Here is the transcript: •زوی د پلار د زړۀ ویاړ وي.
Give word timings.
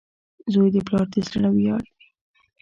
•زوی 0.53 0.69
د 0.73 0.77
پلار 0.87 1.05
د 1.13 1.15
زړۀ 1.27 1.49
ویاړ 1.51 1.83
وي. 1.95 2.07